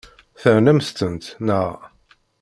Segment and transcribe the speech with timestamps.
[0.41, 1.73] Ternamt-tent, naɣ?